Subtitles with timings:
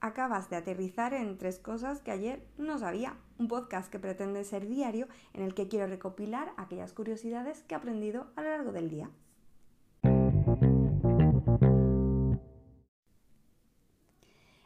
[0.00, 3.16] acabas de aterrizar en tres cosas que ayer no sabía.
[3.38, 7.78] Un podcast que pretende ser diario en el que quiero recopilar aquellas curiosidades que he
[7.78, 9.10] aprendido a lo largo del día.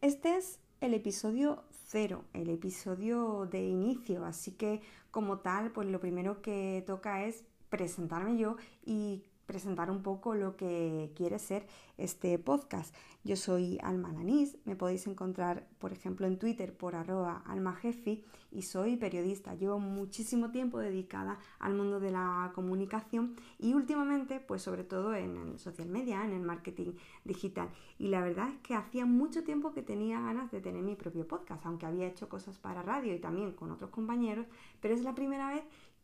[0.00, 4.80] Este es el episodio cero, el episodio de inicio, así que
[5.10, 10.56] como tal, pues lo primero que toca es presentarme yo y presentar un poco lo
[10.56, 11.66] que quiere ser
[11.98, 12.94] este podcast.
[13.24, 18.62] Yo soy Alma Lanís, me podéis encontrar, por ejemplo, en Twitter por arroba almajefi y
[18.62, 19.54] soy periodista.
[19.54, 25.36] Llevo muchísimo tiempo dedicada al mundo de la comunicación y últimamente, pues sobre todo en
[25.36, 27.68] el social media, en el marketing digital.
[27.98, 31.26] Y la verdad es que hacía mucho tiempo que tenía ganas de tener mi propio
[31.26, 34.46] podcast, aunque había hecho cosas para radio y también con otros compañeros,
[34.80, 35.62] pero es la primera vez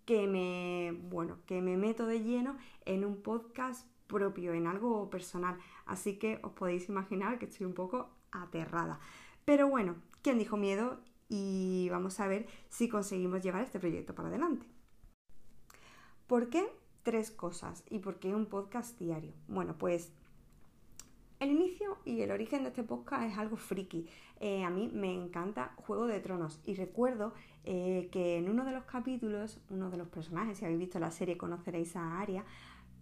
[0.09, 5.59] que me, bueno, que me meto de lleno en un podcast propio, en algo personal.
[5.85, 9.01] Así que os podéis imaginar que estoy un poco aterrada.
[9.45, 11.02] Pero bueno, ¿quién dijo miedo?
[11.29, 14.66] Y vamos a ver si conseguimos llevar este proyecto para adelante.
[16.27, 16.66] ¿Por qué
[17.02, 17.85] tres cosas?
[17.91, 19.35] ¿Y por qué un podcast diario?
[19.47, 20.10] Bueno, pues
[21.41, 24.07] el inicio y el origen de este podcast es algo friki.
[24.41, 27.33] Eh, a mí me encanta Juego de Tronos y recuerdo
[27.65, 31.11] eh, que en uno de los capítulos, uno de los personajes, si habéis visto la
[31.11, 32.45] serie conoceréis a Aria,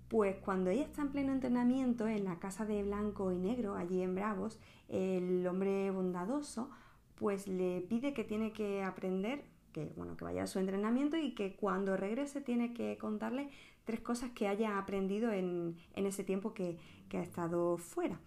[0.08, 4.02] pues cuando ella está en pleno entrenamiento en la casa de blanco y negro, allí
[4.02, 6.70] en Bravos, el hombre bondadoso
[7.16, 9.44] pues le pide que tiene que aprender,
[9.76, 13.50] que bueno, que vaya a su entrenamiento y que cuando regrese tiene que contarle
[13.84, 16.78] tres cosas que haya aprendido en, ese tiempo que,
[17.12, 18.18] ha estado fuera.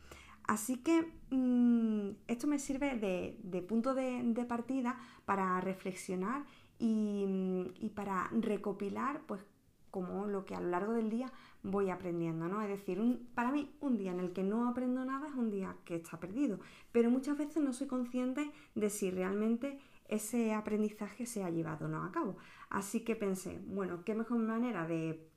[0.44, 6.46] Así que mm, esto me sirve de, punto de, partida para reflexionar
[6.78, 7.26] y,
[7.96, 9.44] para recopilar pues
[9.90, 11.32] como lo que a lo largo del día
[11.64, 12.62] voy aprendiendo, ¿no?
[12.62, 13.02] Es decir,
[13.34, 16.20] para mí un día en el que no aprendo nada es un día que está
[16.20, 16.60] perdido,
[16.92, 19.80] pero muchas veces no soy consciente de si realmente
[20.10, 22.38] ese aprendizaje se ha llevado no a cabo.
[22.70, 25.30] Así que pensé, bueno, qué mejor manera de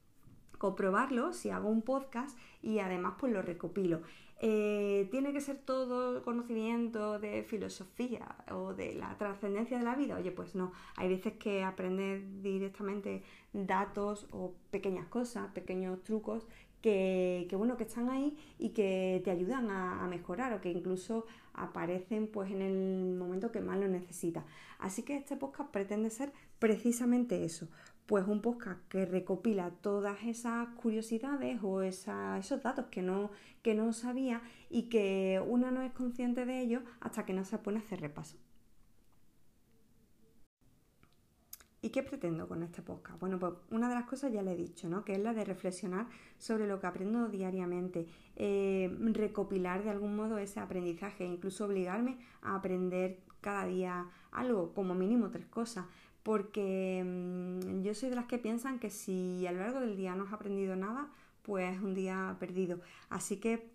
[0.58, 4.02] comprobarlo si hago un podcast y además pues lo recopilo.
[4.44, 10.16] Eh, ¿Tiene que ser todo conocimiento de filosofía o de la trascendencia de la vida?
[10.16, 10.72] Oye, pues no.
[10.96, 16.48] Hay veces que aprendes directamente datos o pequeñas cosas, pequeños trucos
[16.82, 21.26] que, bueno, que están ahí y que te ayudan a, a, mejorar o que incluso
[21.54, 24.44] aparecen pues en el momento que más lo necesitas.
[24.80, 27.68] Así que este podcast pretende ser precisamente eso,
[28.06, 33.30] pues un podcast que recopila todas esas curiosidades o esos datos que no,
[33.62, 37.58] que no sabía y que uno no es consciente de ellos hasta que no se
[37.58, 38.36] pone a hacer repaso.
[41.84, 43.18] ¿Y qué pretendo con este podcast?
[43.18, 45.04] Bueno, pues una de las cosas ya le he dicho, ¿no?
[45.04, 46.06] Que es la de reflexionar
[46.38, 52.54] sobre lo que aprendo diariamente, eh, recopilar de algún modo ese aprendizaje, incluso obligarme a
[52.54, 55.86] aprender cada día algo, como mínimo tres cosas,
[56.22, 57.51] porque mm,
[57.82, 60.32] yo soy de las que piensan que si a lo largo del día no has
[60.32, 61.08] aprendido nada,
[61.42, 62.80] pues es un día perdido.
[63.08, 63.71] Así que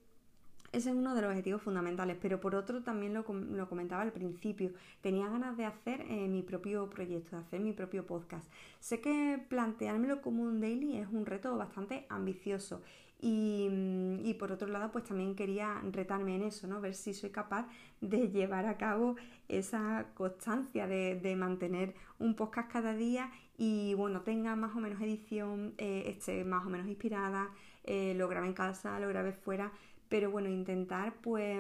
[0.78, 4.72] ese es uno de los objetivos fundamentales, pero por otro también lo, comentaba al principio,
[5.02, 8.50] tenía ganas de hacer eh, mi propio proyecto, de hacer mi propio podcast.
[8.80, 12.82] Sé que planteármelo como un daily es un reto bastante ambicioso
[13.20, 16.80] y, por otro lado, pues también quería retarme en eso, ¿no?
[16.82, 17.68] Ver si soy capaz
[18.00, 19.16] de llevar a cabo
[19.48, 25.74] esa constancia de, mantener un podcast cada día y bueno, tenga más o menos edición,
[25.78, 27.50] eh, esté más o menos inspirada,
[27.84, 29.72] eh, lo grabé en casa, lo grabé fuera,
[30.10, 31.58] pero bueno, intentar pues,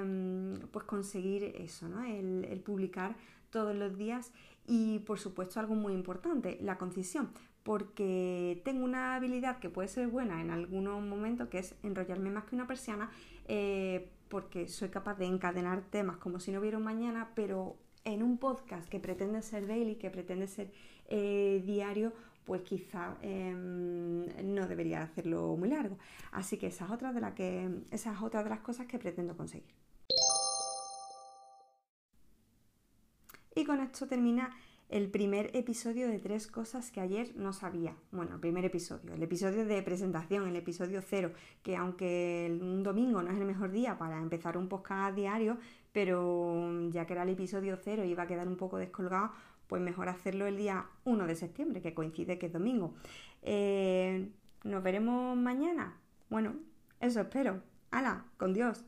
[0.71, 2.03] pues conseguir eso, ¿no?
[2.03, 3.15] El, el publicar
[3.49, 4.31] todos los días
[4.67, 7.29] y por supuesto algo muy importante, la concisión,
[7.63, 12.45] porque tengo una habilidad que puede ser buena en algunos momentos, que es enrollarme más
[12.45, 13.09] que una persiana,
[13.47, 18.23] eh, porque soy capaz de encadenar temas como si no hubiera un mañana, pero en
[18.23, 20.71] un podcast que pretende ser daily, que pretende ser
[21.09, 22.13] eh, diario,
[22.45, 24.16] pues quizá em,
[24.67, 25.97] debería hacerlo muy largo.
[26.31, 29.73] Así que esa es otra de, que, de las cosas que pretendo conseguir.
[33.55, 34.55] Y con esto termina
[34.89, 37.95] el primer episodio de tres cosas que ayer no sabía.
[38.11, 43.21] Bueno, el primer episodio, el episodio de presentación, el episodio cero, que aunque un domingo
[43.21, 45.57] no es el mejor día para empezar un podcast diario,
[45.91, 49.31] pero ya que era el episodio cero y iba a quedar un poco descolgado,
[49.67, 52.93] pues mejor hacerlo el día 1 de septiembre, que coincide que es domingo.
[53.41, 54.29] Eh,
[54.67, 55.95] ¿Nos veremos mañana?
[56.29, 56.55] Bueno,
[56.99, 57.63] eso espero.
[57.89, 58.25] ¡Hala!
[58.35, 58.83] ¡Con Dios!